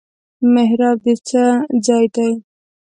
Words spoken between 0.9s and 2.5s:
د څه ځای دی؟